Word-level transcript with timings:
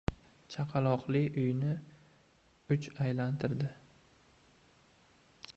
Chaqaloqli 0.53 1.21
uyni 1.41 1.75
uch 2.77 2.89
aylantirdi. 3.05 3.71